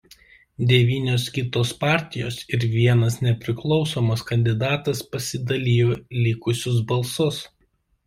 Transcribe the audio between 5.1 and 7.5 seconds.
pasidalijo likusius balsus.